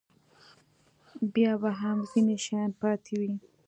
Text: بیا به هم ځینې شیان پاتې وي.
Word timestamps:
بیا 1.33 1.53
به 1.61 1.71
هم 1.81 1.97
ځینې 2.11 2.35
شیان 2.45 2.71
پاتې 2.81 3.13
وي. 3.19 3.33